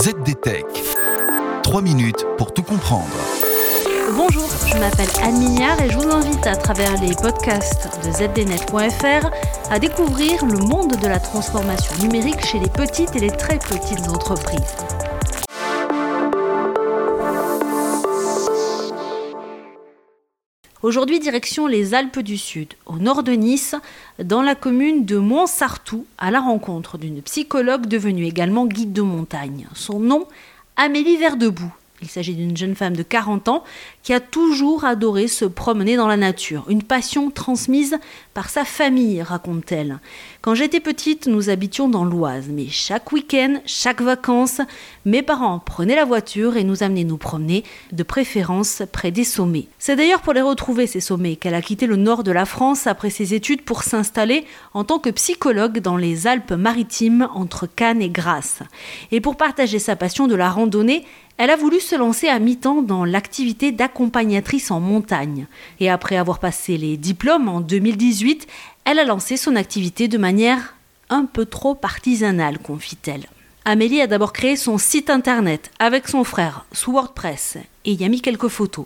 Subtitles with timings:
[0.00, 0.64] ZDTech.
[1.64, 3.08] 3 minutes pour tout comprendre.
[4.14, 9.28] Bonjour, je m'appelle Anne Mignard et je vous invite à travers les podcasts de zdnet.fr
[9.72, 14.08] à découvrir le monde de la transformation numérique chez les petites et les très petites
[14.08, 14.76] entreprises.
[20.80, 23.74] Aujourd'hui, direction les Alpes du Sud, au nord de Nice,
[24.22, 29.66] dans la commune de Montsartou, à la rencontre d'une psychologue devenue également guide de montagne.
[29.74, 30.28] Son nom,
[30.76, 31.72] Amélie Verdebout.
[32.00, 33.64] Il s'agit d'une jeune femme de 40 ans
[34.02, 37.96] qui a toujours adoré se promener dans la nature, une passion transmise
[38.34, 39.98] par sa famille, raconte-t-elle.
[40.40, 44.60] Quand j'étais petite, nous habitions dans l'Oise, mais chaque week-end, chaque vacances,
[45.04, 49.66] mes parents prenaient la voiture et nous amenaient nous promener, de préférence près des sommets.
[49.78, 52.86] C'est d'ailleurs pour les retrouver, ces sommets, qu'elle a quitté le nord de la France
[52.86, 58.10] après ses études pour s'installer en tant que psychologue dans les Alpes-Maritimes entre Cannes et
[58.10, 58.60] Grasse.
[59.10, 61.04] Et pour partager sa passion de la randonnée,
[61.38, 65.46] elle a voulu se lancer à mi-temps dans l'activité d'accompagnatrice en montagne.
[65.78, 68.46] Et après avoir passé les diplômes en 2018,
[68.84, 70.74] elle a lancé son activité de manière
[71.10, 73.26] un peu trop artisanale, confie-t-elle.
[73.64, 78.08] Amélie a d'abord créé son site internet avec son frère sous WordPress et y a
[78.08, 78.84] mis quelques photos.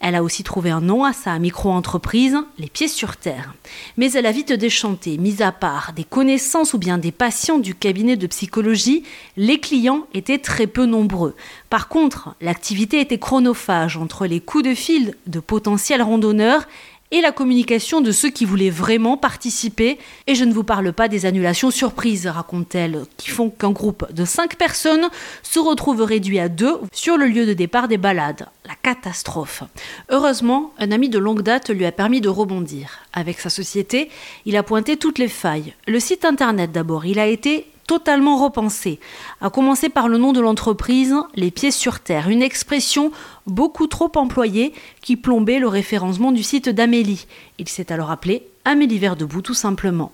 [0.00, 3.54] Elle a aussi trouvé un nom à sa micro-entreprise, Les Pieds sur Terre.
[3.96, 7.76] Mais elle a vite déchanté, mis à part des connaissances ou bien des patients du
[7.76, 9.04] cabinet de psychologie,
[9.36, 11.36] les clients étaient très peu nombreux.
[11.68, 16.66] Par contre, l'activité était chronophage entre les coups de fil de potentiels randonneurs
[17.10, 19.98] et la communication de ceux qui voulaient vraiment participer.
[20.26, 24.24] Et je ne vous parle pas des annulations surprises, raconte-t-elle, qui font qu'un groupe de
[24.24, 25.08] 5 personnes
[25.42, 28.48] se retrouve réduit à 2 sur le lieu de départ des balades.
[28.66, 29.64] La catastrophe.
[30.10, 33.00] Heureusement, un ami de longue date lui a permis de rebondir.
[33.12, 34.10] Avec sa société,
[34.46, 35.74] il a pointé toutes les failles.
[35.86, 39.00] Le site internet d'abord, il a été totalement repensé,
[39.40, 43.10] à commencer par le nom de l'entreprise Les pieds sur terre, une expression
[43.48, 47.26] beaucoup trop employée qui plombait le référencement du site d'Amélie.
[47.58, 50.12] Il s'est alors appelé Amélie Verdebout tout simplement.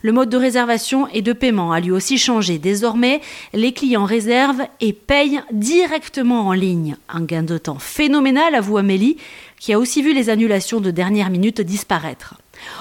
[0.00, 2.56] Le mode de réservation et de paiement a lui aussi changé.
[2.56, 3.20] Désormais,
[3.52, 6.96] les clients réservent et payent directement en ligne.
[7.10, 9.18] Un gain de temps phénoménal, avoue Amélie,
[9.60, 12.36] qui a aussi vu les annulations de dernière minute disparaître.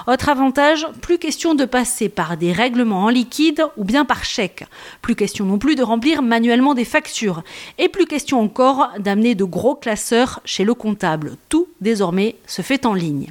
[0.08, 4.66] Autre avantage, plus question de passer par des règlements en liquide ou bien par chèque.
[5.02, 7.44] Plus question non plus de remplir manuellement des factures.
[7.78, 11.38] Et plus question encore d'amener de gros classeurs chez le comptable.
[11.50, 13.28] Tout désormais se fait en ligne.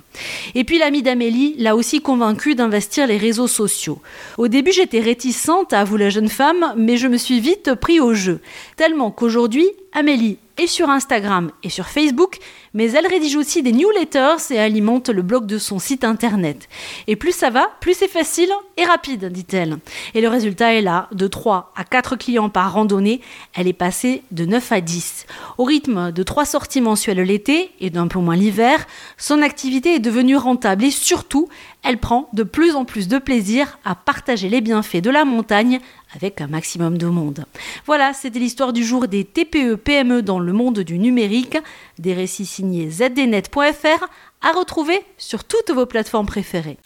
[0.54, 4.00] Et puis l'ami d'Amélie l'a aussi convaincu d'investir les réseaux sociaux.
[4.38, 8.00] Au début j'étais réticente à vous la jeune femme, mais je me suis vite pris
[8.00, 8.40] au jeu.
[8.76, 9.66] Tellement qu'aujourd'hui,
[9.98, 12.36] Amélie est sur Instagram et sur Facebook,
[12.74, 16.68] mais elle rédige aussi des newsletters et alimente le blog de son site internet.
[17.06, 19.78] Et plus ça va, plus c'est facile et rapide, dit-elle.
[20.14, 23.22] Et le résultat est là, de 3 à 4 clients par randonnée,
[23.54, 25.24] elle est passée de 9 à 10.
[25.56, 28.86] Au rythme de 3 sorties mensuelles l'été et d'un peu moins l'hiver,
[29.16, 31.48] son activité est devenue rentable et surtout,
[31.82, 35.80] elle prend de plus en plus de plaisir à partager les bienfaits de la montagne
[36.16, 37.44] avec un maximum de monde.
[37.86, 41.58] Voilà, c'était l'histoire du jour des TPE-PME dans le monde du numérique,
[41.98, 44.06] des récits signés zdnet.fr
[44.42, 46.78] à retrouver sur toutes vos plateformes préférées.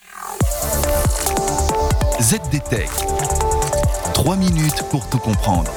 [2.20, 2.90] ZDTech.
[4.14, 5.70] 3 minutes pour tout comprendre.